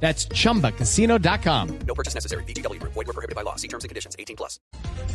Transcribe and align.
That's 0.00 0.28
chumbacasino.com. 0.28 1.78
No 1.86 1.94
purchase 1.94 2.14
necessary. 2.14 2.44
BGW. 2.44 2.80
Void 2.82 3.06
were 3.06 3.12
prohibited 3.12 3.34
by 3.34 3.42
law. 3.42 3.56
See 3.56 3.68
terms 3.68 3.84
and 3.84 3.88
conditions. 3.88 4.14
18 4.18 4.36
plus. 4.36 4.60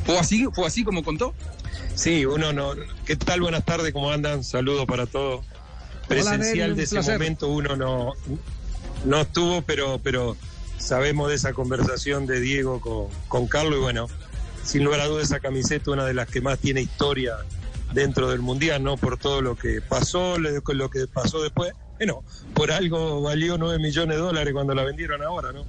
¿Fue 0.05 0.18
así, 0.18 0.47
¿Fue 0.54 0.65
así 0.65 0.84
como 0.84 1.04
contó? 1.04 1.33
Sí, 1.96 2.25
uno 2.25 2.51
no. 2.51 2.73
¿Qué 3.06 3.15
tal? 3.15 3.42
Buenas 3.42 3.64
tardes, 3.64 3.93
¿cómo 3.93 4.11
andan? 4.11 4.43
Saludos 4.43 4.86
para 4.86 5.06
todos. 5.06 5.46
Presencial 6.07 6.75
de 6.75 6.83
ese 6.83 6.96
placer. 6.96 7.20
momento 7.20 7.47
uno 7.47 7.75
no, 7.75 8.14
no 9.06 9.21
estuvo, 9.21 9.61
pero, 9.61 10.00
pero 10.04 10.36
sabemos 10.78 11.29
de 11.29 11.36
esa 11.36 11.54
conversación 11.54 12.25
de 12.25 12.39
Diego 12.39 12.82
con, 12.82 13.07
con 13.28 13.48
Carlos 13.48 13.78
y 13.78 13.82
bueno, 13.82 14.07
sin 14.64 14.84
lugar 14.84 15.00
a 15.01 15.06
dudas 15.06 15.25
esa 15.25 15.39
camiseta 15.39 15.92
una 15.92 16.06
de 16.06 16.14
las 16.14 16.28
que 16.28 16.42
más 16.42 16.59
tiene 16.59 16.82
historia 16.82 17.37
dentro 17.93 18.29
del 18.29 18.42
Mundial, 18.42 18.84
¿no? 18.84 18.98
Por 18.98 19.18
todo 19.18 19.42
lo 19.42 19.56
que 19.56 19.82
pasó, 19.82 20.37
lo 20.37 20.89
que 20.89 21.07
pasó 21.07 21.42
después. 21.42 21.73
Bueno, 22.01 22.23
por 22.55 22.71
algo 22.71 23.21
valió 23.21 23.60
9 23.60 23.78
millones 23.78 24.15
de 24.18 24.21
dólares 24.23 24.54
cuando 24.55 24.73
la 24.73 24.83
vendieron 24.83 25.21
ahora, 25.21 25.51
¿no? 25.51 25.64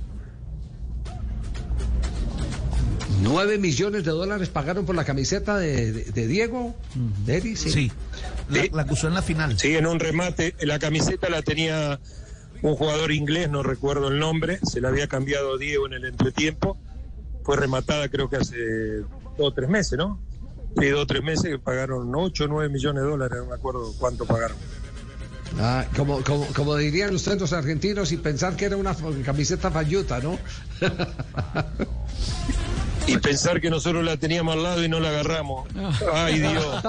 9 3.23 3.59
millones 3.59 4.03
de 4.03 4.11
dólares 4.13 4.49
pagaron 4.49 4.87
por 4.87 4.95
la 4.97 5.05
camiseta 5.05 5.59
de, 5.59 5.93
de- 5.93 6.05
de 6.05 6.27
Diego. 6.27 6.75
De 7.27 7.37
Eri, 7.37 7.55
sí. 7.55 7.69
Sí, 7.71 7.93
la, 8.49 8.63
Sí. 8.63 8.71
la 8.73 8.83
acusó 8.83 9.09
en 9.09 9.15
la 9.15 9.21
final. 9.21 9.59
Sí, 9.59 9.77
en 9.77 9.87
un 9.87 10.01
remate. 10.01 10.55
La 10.63 10.79
camiseta 10.79 11.29
la 11.29 11.43
tenía 11.43 12.01
un 12.63 12.77
jugador 12.77 13.13
inglés, 13.13 13.51
no 13.51 13.63
recuerdo 13.63 14.09
el 14.09 14.19
nombre, 14.19 14.59
se 14.63 14.81
la 14.81 14.89
había 14.89 15.09
cambiado 15.09 15.59
Diego 15.59 15.85
en 15.87 15.93
el 15.93 16.07
entretiempo. 16.07 16.79
Fue 17.45 17.59
rematada 17.59 18.09
creo 18.09 18.31
que 18.31 18.37
hace 18.37 18.57
dos 19.37 19.49
o 19.51 19.53
tres 19.53 19.69
meses, 19.69 19.99
¿no? 19.99 20.19
Sí, 20.81 20.89
dos 20.89 21.03
o 21.03 21.07
tres 21.07 21.23
meses 21.23 21.45
que 21.45 21.59
pagaron 21.59 22.11
8 22.15 22.45
o 22.45 22.49
9 22.49 22.71
millones 22.73 23.03
de 23.03 23.09
dólares, 23.11 23.39
no 23.39 23.47
me 23.51 23.55
acuerdo 23.55 23.93
cuánto 23.99 24.25
pagaron. 24.25 24.57
Ah, 25.61 25.85
como, 25.97 26.23
como, 26.23 26.47
como 26.47 26.77
dirían 26.77 27.15
ustedes 27.15 27.41
los 27.41 27.53
argentinos 27.53 28.13
y 28.13 28.17
pensar 28.17 28.57
que 28.57 28.67
era 28.67 28.77
una 28.77 28.95
camiseta 29.25 29.71
falluta, 29.71 30.21
¿no? 30.21 30.39
Y 33.07 33.19
pensar 33.19 33.61
que 33.61 33.69
nosotros 33.69 34.05
la 34.05 34.17
teníamos 34.17 34.55
al 34.55 34.63
lado 34.63 34.85
y 34.85 34.89
no 34.89 35.01
la 35.01 35.09
agarramos. 35.09 35.69
Ay, 36.15 36.39
Dios. 36.39 36.83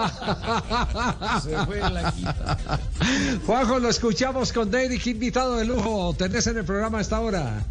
Juanjo, 3.45 3.79
lo 3.79 3.89
escuchamos 3.89 4.53
con 4.53 4.69
Derek, 4.69 5.05
invitado 5.07 5.57
de 5.57 5.65
lujo 5.65 6.15
tenés 6.17 6.45
en 6.47 6.57
el 6.57 6.65
programa 6.65 6.99
a 6.99 7.01
esta 7.01 7.19
hora. 7.19 7.63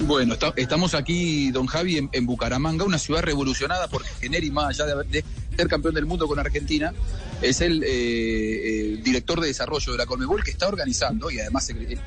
Bueno, 0.00 0.34
está- 0.34 0.52
estamos 0.56 0.94
aquí, 0.94 1.50
don 1.50 1.66
Javi, 1.66 2.08
en, 2.12 2.26
Bucaramanga, 2.26 2.84
una 2.84 2.98
ciudad 2.98 3.22
revolucionada 3.22 3.88
porque 3.88 4.28
Neri, 4.28 4.50
más 4.50 4.68
allá 4.80 4.94
de, 5.04 5.24
ser 5.56 5.66
campeón 5.68 5.94
del 5.94 6.06
mundo 6.06 6.28
con 6.28 6.38
Argentina, 6.38 6.92
es 7.42 7.60
el 7.60 7.82
eh, 7.82 7.88
eh, 7.88 9.00
director 9.02 9.40
de 9.40 9.48
desarrollo 9.48 9.92
de 9.92 9.98
la 9.98 10.06
Colmebol 10.06 10.44
que 10.44 10.52
está 10.52 10.68
organizando, 10.68 11.30
y 11.30 11.40
además 11.40 11.68
secre- 11.68 11.98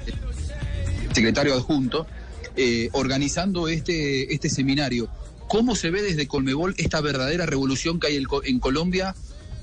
secretario 1.14 1.53
adjunto, 1.53 2.08
eh, 2.56 2.89
organizando 2.94 3.67
este, 3.67 4.34
este 4.34 4.50
seminario. 4.50 5.09
¿Cómo 5.50 5.75
se 5.75 5.89
ve 5.92 6.02
desde 6.02 6.28
Colmebol 6.28 6.73
esta 6.78 7.02
verdadera 7.02 7.45
revolución 7.45 8.00
que 8.00 8.08
hay 8.08 8.16
en 8.16 8.25
en 8.45 8.59
Colombia 8.59 9.14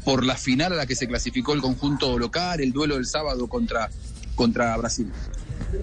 por 0.04 0.24
la 0.24 0.36
final 0.36 0.74
a 0.74 0.76
la 0.76 0.86
que 0.86 0.94
se 0.94 1.08
clasificó 1.08 1.54
el 1.54 1.62
conjunto 1.62 2.18
local, 2.18 2.60
el 2.60 2.72
duelo 2.72 2.96
del 2.96 3.06
sábado 3.06 3.46
contra, 3.48 3.88
contra 4.34 4.76
Brasil? 4.76 5.10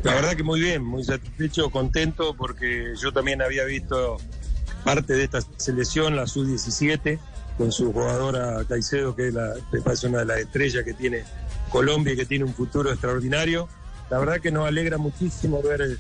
La 0.04 0.16
verdad 0.16 0.36
que 0.36 0.44
muy 0.44 0.60
bien, 0.60 0.84
muy 0.84 1.04
satisfecho, 1.04 1.70
contento, 1.70 2.36
porque 2.36 2.94
yo 3.02 3.12
también 3.12 3.42
había 3.42 3.66
visto 3.66 4.18
parte 4.84 5.14
de 5.14 5.24
esta 5.24 5.40
selección, 5.58 6.16
la 6.16 6.28
sub-17, 6.28 7.20
con 7.58 7.72
su 7.72 7.92
jugadora 7.92 8.64
Caicedo, 8.68 9.16
que 9.16 9.30
es 9.30 9.34
la, 9.34 9.54
me 9.72 9.82
parece 9.82 10.08
una 10.08 10.20
de 10.20 10.26
las 10.26 10.40
estrellas 10.40 10.84
que 10.84 10.94
tiene 10.94 11.24
Colombia 11.70 12.14
y 12.14 12.18
que 12.18 12.26
tiene 12.26 12.46
un 12.46 12.54
futuro 12.54 12.92
extraordinario. 12.92 13.68
La 14.10 14.20
verdad 14.20 14.40
que 14.40 14.52
nos 14.52 14.68
alegra 14.68 14.98
muchísimo 14.98 15.62
ver 15.62 15.98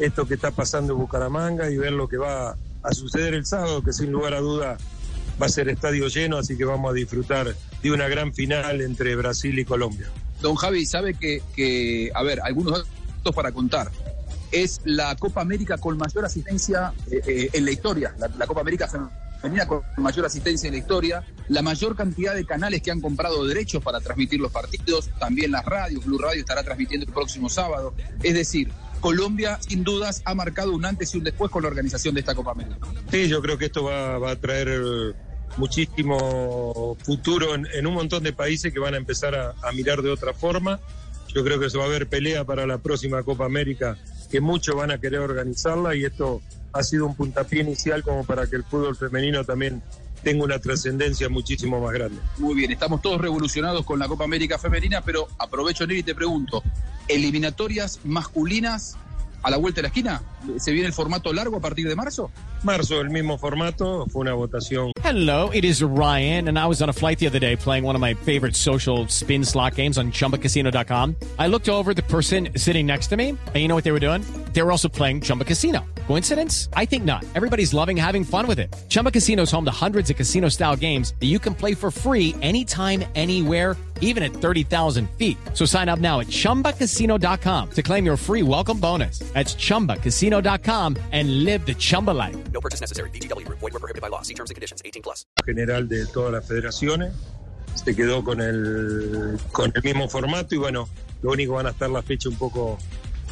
esto 0.00 0.26
que 0.26 0.34
está 0.34 0.50
pasando 0.50 0.92
en 0.92 1.00
Bucaramanga 1.00 1.70
y 1.70 1.76
ver 1.76 1.92
lo 1.92 2.08
que 2.08 2.16
va 2.16 2.56
a 2.82 2.92
suceder 2.92 3.34
el 3.34 3.46
sábado, 3.46 3.82
que 3.82 3.92
sin 3.92 4.12
lugar 4.12 4.34
a 4.34 4.40
duda 4.40 4.78
va 5.40 5.46
a 5.46 5.48
ser 5.48 5.68
estadio 5.68 6.08
lleno, 6.08 6.38
así 6.38 6.56
que 6.56 6.64
vamos 6.64 6.90
a 6.90 6.94
disfrutar 6.94 7.54
de 7.82 7.90
una 7.90 8.08
gran 8.08 8.34
final 8.34 8.80
entre 8.80 9.14
Brasil 9.16 9.58
y 9.58 9.64
Colombia. 9.64 10.06
Don 10.40 10.54
Javi 10.54 10.86
sabe 10.86 11.14
que, 11.14 12.12
a 12.14 12.22
ver, 12.22 12.40
algunos 12.42 12.86
para 13.34 13.52
contar. 13.52 13.90
Es 14.50 14.80
la 14.84 15.14
Copa 15.16 15.42
América 15.42 15.76
con 15.78 15.96
mayor 15.98 16.24
asistencia 16.24 16.92
eh, 17.10 17.20
eh, 17.26 17.50
en 17.52 17.64
la 17.64 17.70
historia, 17.70 18.14
la, 18.18 18.46
Copa 18.46 18.62
América 18.62 18.88
femenina 18.88 19.66
con 19.66 19.82
mayor 19.98 20.24
asistencia 20.24 20.68
en 20.68 20.74
la 20.74 20.78
historia, 20.78 21.24
la 21.48 21.62
mayor 21.62 21.94
cantidad 21.94 22.34
de 22.34 22.46
canales 22.46 22.80
que 22.80 22.90
han 22.90 23.00
comprado 23.00 23.44
derechos 23.46 23.82
para 23.82 24.00
transmitir 24.00 24.40
los 24.40 24.50
partidos, 24.50 25.10
también 25.18 25.50
las 25.50 25.64
radios, 25.64 26.04
Blue 26.04 26.18
Radio 26.18 26.40
estará 26.40 26.62
transmitiendo 26.62 27.06
el 27.06 27.12
próximo 27.12 27.50
sábado. 27.50 27.94
Es 28.22 28.34
decir, 28.34 28.70
Colombia 29.00 29.58
sin 29.60 29.84
dudas 29.84 30.22
ha 30.24 30.34
marcado 30.34 30.72
un 30.72 30.84
antes 30.84 31.14
y 31.14 31.18
un 31.18 31.24
después 31.24 31.50
con 31.50 31.62
la 31.62 31.68
organización 31.68 32.14
de 32.14 32.20
esta 32.20 32.34
Copa 32.34 32.52
América. 32.52 32.78
Sí, 33.10 33.28
yo 33.28 33.42
creo 33.42 33.58
que 33.58 33.66
esto 33.66 33.84
va, 33.84 34.30
a 34.30 34.36
traer 34.36 34.68
eh, 34.68 35.12
muchísimo 35.58 36.96
futuro 37.02 37.54
en, 37.54 37.86
un 37.86 37.94
montón 37.94 38.22
de 38.22 38.32
países 38.32 38.72
que 38.72 38.80
van 38.80 38.94
a 38.94 38.96
empezar 38.96 39.34
a 39.34 39.72
mirar 39.72 40.02
de 40.02 40.10
otra 40.10 40.32
forma. 40.32 40.80
Yo 41.34 41.44
creo 41.44 41.60
que 41.60 41.70
se 41.70 41.78
va 41.78 41.84
a 41.84 41.86
haber 41.86 42.08
pelea 42.08 42.44
para 42.44 42.66
la 42.66 42.78
próxima 42.78 43.22
Copa 43.22 43.44
América, 43.44 43.96
que 44.30 44.40
muchos 44.40 44.74
van 44.74 44.90
a 44.90 44.98
querer 44.98 45.20
organizarla 45.20 45.94
y 45.94 46.04
esto 46.04 46.42
ha 46.72 46.82
sido 46.82 47.06
un 47.06 47.14
puntapié 47.14 47.62
inicial 47.62 48.02
como 48.02 48.24
para 48.24 48.46
que 48.46 48.56
el 48.56 48.64
fútbol 48.64 48.96
femenino 48.96 49.44
también 49.44 49.82
tenga 50.22 50.44
una 50.44 50.58
trascendencia 50.58 51.28
muchísimo 51.28 51.80
más 51.80 51.92
grande. 51.92 52.20
Muy 52.38 52.54
bien, 52.54 52.72
estamos 52.72 53.00
todos 53.02 53.20
revolucionados 53.20 53.84
con 53.84 53.98
la 53.98 54.08
Copa 54.08 54.24
América 54.24 54.58
Femenina, 54.58 55.00
pero 55.02 55.28
aprovecho, 55.38 55.86
Neri, 55.86 56.00
y 56.00 56.02
te 56.02 56.14
pregunto, 56.14 56.62
¿eliminatorias 57.06 58.00
masculinas 58.04 58.96
a 59.48 59.50
la 59.50 59.56
vuelta 59.56 59.78
de 59.78 59.82
la 59.82 59.88
esquina? 59.88 60.22
¿Se 60.58 60.70
viene 60.72 60.86
el 60.86 60.92
formato 60.92 61.32
largo 61.32 61.56
a 61.56 61.60
partir 61.60 61.88
de 61.88 61.96
marzo? 61.96 62.30
Marzo, 62.62 63.00
el 63.00 63.10
mismo 63.10 63.38
formato, 63.38 64.06
fue 64.06 64.22
una 64.22 64.34
votación 64.34 64.92
Hello, 65.02 65.50
it 65.52 65.64
is 65.64 65.82
Ryan, 65.82 66.48
and 66.48 66.58
I 66.58 66.66
was 66.66 66.82
on 66.82 66.90
a 66.90 66.92
flight 66.92 67.18
the 67.18 67.26
other 67.26 67.38
day 67.38 67.56
playing 67.56 67.84
one 67.84 67.94
of 67.94 68.00
my 68.00 68.14
favorite 68.14 68.54
social 68.54 69.06
spin 69.08 69.44
slot 69.44 69.74
games 69.74 69.96
on 69.96 70.12
chumbacasino.com. 70.12 71.16
I 71.38 71.46
looked 71.46 71.68
over 71.68 71.92
at 71.92 71.96
the 71.96 72.02
person 72.02 72.50
sitting 72.56 72.86
next 72.86 73.06
to 73.08 73.16
me, 73.16 73.30
and 73.30 73.56
you 73.56 73.68
know 73.68 73.74
what 73.74 73.84
they 73.84 73.92
were 73.92 74.00
doing? 74.00 74.22
They 74.58 74.62
were 74.62 74.72
also 74.72 74.88
playing 74.88 75.20
Chumba 75.20 75.44
Casino. 75.44 75.86
Coincidence? 76.08 76.68
I 76.72 76.84
think 76.84 77.04
not. 77.04 77.24
Everybody's 77.36 77.72
loving 77.72 77.96
having 77.96 78.24
fun 78.24 78.48
with 78.48 78.58
it. 78.58 78.74
Chumba 78.88 79.12
Casino 79.12 79.44
is 79.44 79.52
home 79.52 79.64
to 79.66 79.70
hundreds 79.70 80.10
of 80.10 80.16
casino 80.16 80.48
style 80.48 80.74
games 80.74 81.14
that 81.20 81.26
you 81.26 81.38
can 81.38 81.54
play 81.54 81.74
for 81.74 81.92
free 81.92 82.34
anytime, 82.42 83.04
anywhere, 83.14 83.76
even 84.00 84.24
at 84.24 84.32
30,000 84.32 85.08
feet. 85.10 85.36
So 85.54 85.64
sign 85.64 85.88
up 85.88 86.00
now 86.00 86.18
at 86.18 86.26
chumbacasino.com 86.26 87.70
to 87.70 87.82
claim 87.84 88.04
your 88.04 88.16
free 88.16 88.42
welcome 88.42 88.80
bonus. 88.80 89.20
That's 89.32 89.54
chumbacasino.com 89.54 90.96
and 91.12 91.44
live 91.44 91.64
the 91.64 91.74
Chumba 91.74 92.10
life. 92.10 92.36
No 92.52 92.60
purchase 92.60 92.80
necessary. 92.80 93.10
BGW. 93.10 93.46
Void 93.48 93.62
were 93.62 93.78
prohibited 93.78 94.02
by 94.02 94.08
law. 94.08 94.22
See 94.22 94.34
terms 94.34 94.50
and 94.50 94.56
conditions. 94.56 94.82
18 94.84 95.02
plus. 95.04 95.24
general 95.46 95.86
de 95.86 96.04
todas 96.06 96.32
las 96.32 96.44
federaciones. 96.44 97.12
Se 97.76 97.94
quedó 97.94 98.24
con 98.24 98.40
el, 98.40 99.38
con 99.52 99.70
el 99.72 99.82
mismo 99.84 100.08
formato 100.08 100.56
y 100.56 100.58
bueno, 100.58 100.88
lo 101.22 101.30
único 101.30 101.52
van 101.52 101.66
a 101.66 101.70
estar 101.70 101.88
la 101.88 102.02
fecha 102.02 102.28
un 102.28 102.34
poco 102.34 102.76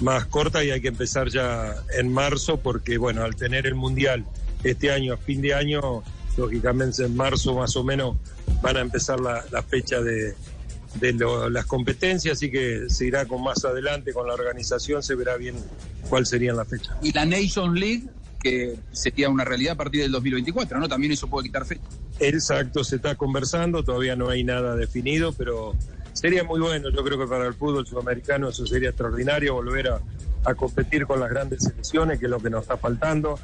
más 0.01 0.27
corta 0.27 0.62
y 0.65 0.71
hay 0.71 0.81
que 0.81 0.89
empezar 0.89 1.29
ya 1.29 1.75
en 1.99 2.12
marzo 2.12 2.59
porque 2.59 2.99
bueno, 2.99 3.23
al 3.23 3.34
tener 3.37 3.67
el 3.67 3.75
Mundial 3.75 4.25
este 4.65 4.91
año 4.91 5.15
a 5.15 5.17
fin 5.17 5.41
de 5.41 5.55
año, 5.55 6.03
lógicamente 6.37 7.04
en 7.04 7.16
marzo 7.16 7.54
más 7.54 7.77
o 7.77 7.84
menos 7.84 8.16
van 8.63 8.77
a 8.77 8.81
empezar 8.81 9.21
la, 9.21 9.45
la 9.51 9.63
fecha 9.63 10.01
de, 10.01 10.34
de 11.01 11.13
lo- 11.13 11.48
las 11.48 11.66
competencias, 11.66 12.37
así 12.39 12.51
que 12.51 12.84
se 12.89 13.07
irá 13.07 13.27
con 13.27 13.43
más 13.43 13.65
adelante 13.65 14.13
con 14.13 14.27
la 14.27 14.34
organización, 14.34 15.03
se 15.03 15.15
verá 15.15 15.37
bien 15.37 15.54
cuál 16.09 16.27
sería 16.27 16.53
la 16.53 16.65
fecha. 16.65 16.97
Y 17.03 17.13
la 17.13 17.25
Nation 17.27 17.75
League, 17.75 18.04
que 18.42 18.77
sería 18.92 19.28
una 19.28 19.45
realidad 19.45 19.72
a 19.72 19.77
partir 19.77 20.03
del 20.03 20.13
2024, 20.13 20.78
¿no? 20.78 20.89
También 20.89 21.13
eso 21.13 21.27
puede 21.28 21.49
quitar 21.49 21.65
fecha. 21.65 21.83
Exacto, 22.21 22.83
se 22.84 22.97
está 22.97 23.15
conversando, 23.15 23.83
todavía 23.83 24.15
no 24.16 24.28
hay 24.31 24.42
nada 24.45 24.75
definido, 24.77 25.33
pero 25.33 25.75
sería 26.16 26.42
muy 26.45 26.60
bueno, 26.60 26.89
yo 26.91 27.04
creo 27.04 27.18
que 27.18 27.27
para 27.27 27.47
el 27.47 27.54
fútbol 27.54 27.86
sudamericano 27.86 28.48
eso 28.48 28.66
sería 28.66 28.89
extraordinario, 28.89 29.54
volver 29.54 29.89
a, 29.89 30.01
a 30.45 30.54
competir 30.54 31.07
con 31.07 31.21
las 31.21 31.28
grandes 31.28 31.65
selecciones, 31.65 32.18
que 32.18 32.24
es 32.24 32.30
lo 32.30 32.41
que 32.41 32.51
nos 32.51 32.63
está 32.63 32.77
faltando. 32.77 33.39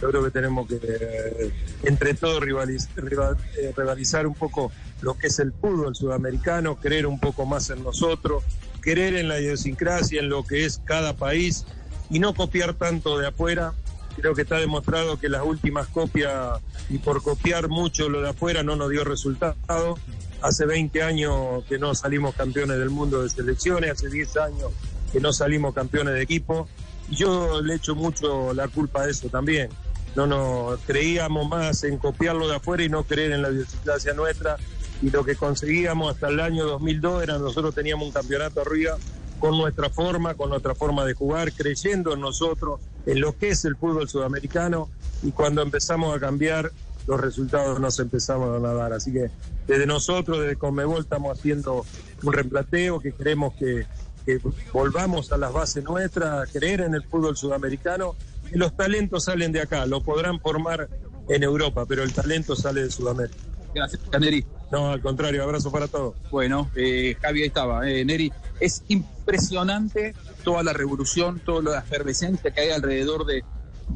Yo 0.00 0.10
creo 0.10 0.22
que 0.22 0.30
tenemos 0.30 0.68
que, 0.68 0.78
eh, 0.80 1.50
entre 1.82 2.14
todos, 2.14 2.42
eh, 2.42 3.72
rivalizar 3.76 4.26
un 4.26 4.34
poco 4.34 4.70
lo 5.00 5.14
que 5.14 5.28
es 5.28 5.38
el 5.40 5.52
fútbol 5.52 5.96
sudamericano, 5.96 6.76
creer 6.76 7.06
un 7.06 7.18
poco 7.18 7.46
más 7.46 7.70
en 7.70 7.82
nosotros, 7.82 8.44
creer 8.80 9.16
en 9.16 9.28
la 9.28 9.40
idiosincrasia, 9.40 10.20
en 10.20 10.28
lo 10.28 10.44
que 10.44 10.64
es 10.66 10.80
cada 10.84 11.16
país 11.16 11.66
y 12.10 12.20
no 12.20 12.34
copiar 12.34 12.74
tanto 12.74 13.18
de 13.18 13.26
afuera 13.26 13.74
Creo 14.20 14.34
que 14.34 14.42
está 14.42 14.56
demostrado 14.56 15.18
que 15.20 15.28
las 15.28 15.44
últimas 15.44 15.86
copias 15.86 16.60
y 16.88 16.98
por 16.98 17.22
copiar 17.22 17.68
mucho 17.68 18.08
lo 18.08 18.20
de 18.20 18.30
afuera 18.30 18.64
no 18.64 18.74
nos 18.74 18.90
dio 18.90 19.04
resultado. 19.04 19.96
Hace 20.40 20.66
20 20.66 21.02
años 21.02 21.64
que 21.68 21.78
no 21.78 21.94
salimos 21.94 22.34
campeones 22.34 22.78
del 22.78 22.90
mundo 22.90 23.22
de 23.22 23.30
selecciones, 23.30 23.90
hace 23.90 24.08
10 24.08 24.36
años 24.36 24.72
que 25.12 25.20
no 25.20 25.32
salimos 25.32 25.74
campeones 25.74 26.14
de 26.14 26.22
equipo. 26.22 26.68
Yo 27.10 27.60
le 27.62 27.74
echo 27.74 27.94
mucho 27.94 28.52
la 28.52 28.68
culpa 28.68 29.02
a 29.02 29.08
eso 29.08 29.28
también. 29.28 29.70
No 30.14 30.26
nos 30.26 30.80
creíamos 30.80 31.48
más 31.48 31.84
en 31.84 31.98
copiarlo 31.98 32.48
de 32.48 32.56
afuera 32.56 32.82
y 32.82 32.88
no 32.88 33.04
creer 33.04 33.32
en 33.32 33.42
la 33.42 33.50
idiosincrasia 33.50 34.14
nuestra. 34.14 34.56
Y 35.00 35.10
lo 35.10 35.24
que 35.24 35.36
conseguíamos 35.36 36.14
hasta 36.14 36.28
el 36.28 36.40
año 36.40 36.66
2002 36.66 37.22
era 37.22 37.38
nosotros 37.38 37.74
teníamos 37.74 38.06
un 38.06 38.12
campeonato 38.12 38.60
arriba 38.60 38.96
con 39.38 39.56
nuestra 39.56 39.90
forma, 39.90 40.34
con 40.34 40.50
nuestra 40.50 40.74
forma 40.74 41.04
de 41.04 41.14
jugar, 41.14 41.52
creyendo 41.52 42.12
en 42.12 42.20
nosotros, 42.20 42.80
en 43.06 43.20
lo 43.20 43.36
que 43.36 43.50
es 43.50 43.64
el 43.64 43.76
fútbol 43.76 44.08
sudamericano. 44.08 44.88
Y 45.22 45.30
cuando 45.30 45.62
empezamos 45.62 46.16
a 46.16 46.20
cambiar, 46.20 46.72
los 47.08 47.20
resultados 47.20 47.80
nos 47.80 47.98
empezamos 47.98 48.62
a 48.62 48.74
dar. 48.74 48.92
Así 48.92 49.12
que 49.12 49.30
desde 49.66 49.86
nosotros, 49.86 50.40
desde 50.40 50.56
Conmebol, 50.56 51.00
estamos 51.00 51.36
haciendo 51.36 51.84
un 52.22 52.32
replanteo 52.32 53.00
que 53.00 53.12
queremos 53.12 53.54
que, 53.54 53.86
que 54.26 54.38
volvamos 54.72 55.32
a 55.32 55.38
las 55.38 55.52
bases 55.52 55.82
nuestras, 55.82 56.52
creer 56.52 56.82
en 56.82 56.94
el 56.94 57.02
fútbol 57.02 57.36
sudamericano. 57.36 58.14
Y 58.52 58.58
los 58.58 58.76
talentos 58.76 59.24
salen 59.24 59.52
de 59.52 59.62
acá, 59.62 59.86
lo 59.86 60.02
podrán 60.02 60.38
formar 60.38 60.88
en 61.28 61.42
Europa, 61.42 61.86
pero 61.86 62.02
el 62.02 62.12
talento 62.12 62.54
sale 62.54 62.82
de 62.82 62.90
Sudamérica. 62.90 63.36
Gracias, 63.74 64.00
Neri. 64.18 64.44
No, 64.70 64.90
al 64.90 65.00
contrario, 65.00 65.42
abrazo 65.42 65.72
para 65.72 65.88
todos. 65.88 66.14
Bueno, 66.30 66.70
eh, 66.74 67.16
Javi, 67.20 67.40
ahí 67.40 67.46
estaba. 67.46 67.88
Eh, 67.88 68.04
Neri, 68.04 68.30
es 68.60 68.82
impresionante 68.88 70.14
toda 70.44 70.62
la 70.62 70.74
revolución, 70.74 71.40
toda 71.40 71.62
la 71.62 71.78
efervescencia 71.78 72.50
que 72.50 72.60
hay 72.60 72.70
alrededor 72.70 73.24
de, 73.24 73.44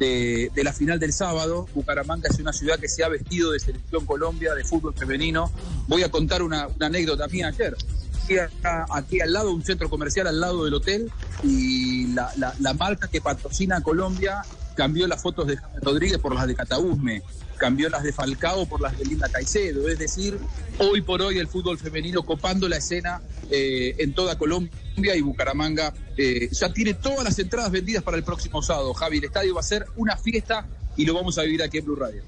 de, 0.02 0.64
la 0.64 0.72
final 0.72 0.98
del 0.98 1.12
sábado. 1.12 1.68
Bucaramanga 1.74 2.28
es 2.28 2.38
una 2.38 2.52
ciudad 2.52 2.78
que 2.78 2.88
se 2.88 3.04
ha 3.04 3.08
vestido 3.08 3.52
de 3.52 3.60
selección 3.60 4.04
Colombia, 4.06 4.54
de 4.54 4.64
fútbol 4.64 4.94
femenino. 4.94 5.50
Voy 5.86 6.02
a 6.02 6.10
contar 6.10 6.42
una, 6.42 6.68
anécdota 6.80 7.28
mía 7.28 7.48
ayer. 7.48 7.76
Aquí, 8.24 8.34
aquí, 8.90 9.20
al 9.20 9.32
lado, 9.32 9.52
un 9.52 9.64
centro 9.64 9.88
comercial 9.88 10.26
al 10.26 10.40
lado 10.40 10.64
del 10.64 10.74
hotel, 10.74 11.10
y 11.42 12.06
la, 12.14 12.32
la, 12.36 12.54
la 12.60 12.74
marca 12.74 13.08
que 13.08 13.20
patrocina 13.20 13.78
a 13.78 13.80
Colombia 13.82 14.42
cambió 14.74 15.06
las 15.06 15.22
fotos 15.22 15.46
de 15.46 15.56
James 15.56 15.80
Rodríguez 15.82 16.18
por 16.18 16.34
las 16.34 16.46
de 16.46 16.54
Catausme, 16.54 17.22
cambió 17.58 17.88
las 17.88 18.02
de 18.02 18.12
Falcao 18.12 18.66
por 18.66 18.80
las 18.80 18.98
de 18.98 19.04
Linda 19.04 19.28
Caicedo. 19.28 19.88
Es 19.88 19.98
decir, 19.98 20.38
hoy 20.78 21.00
por 21.00 21.22
hoy 21.22 21.38
el 21.38 21.46
fútbol 21.46 21.78
femenino 21.78 22.22
copando 22.22 22.68
la 22.68 22.78
escena 22.78 23.20
eh, 23.50 23.94
en 23.98 24.14
toda 24.14 24.36
Colombia 24.36 25.14
y 25.14 25.20
Bucaramanga 25.20 25.94
eh, 26.16 26.48
ya 26.50 26.72
tiene 26.72 26.94
todas 26.94 27.24
las 27.24 27.38
entradas 27.38 27.70
vendidas 27.70 28.02
para 28.02 28.16
el 28.16 28.24
próximo 28.24 28.62
sábado. 28.62 28.92
Javi, 28.94 29.18
el 29.18 29.24
estadio 29.24 29.54
va 29.54 29.60
a 29.60 29.64
ser 29.64 29.86
una 29.96 30.16
fiesta 30.16 30.66
y 30.96 31.06
lo 31.06 31.14
vamos 31.14 31.38
a 31.38 31.42
vivir 31.42 31.62
aquí 31.62 31.78
en 31.78 31.84
Blue 31.84 31.96
Radio. 31.96 32.22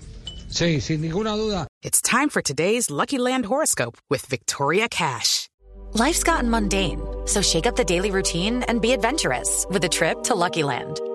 Sí, 0.49 0.81
sin 0.81 1.01
ninguna 1.01 1.37
duda. 1.37 1.67
It's 1.83 2.01
time 2.01 2.29
for 2.29 2.41
today's 2.41 2.89
Lucky 2.89 3.19
Land 3.19 3.47
horoscope 3.47 3.99
with 4.09 4.25
Victoria 4.27 4.89
Cash. 4.89 5.49
Life's 5.95 6.23
gotten 6.23 6.49
mundane, 6.49 7.01
so 7.25 7.43
shake 7.43 7.67
up 7.67 7.77
the 7.77 7.85
daily 7.85 8.11
routine 8.11 8.63
and 8.69 8.81
be 8.81 8.93
adventurous 8.93 9.67
with 9.69 9.85
a 9.85 9.89
trip 9.89 10.23
to 10.25 10.35
Lucky 10.35 10.63
Land. 10.63 11.01